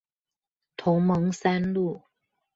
[0.77, 2.01] 同盟三路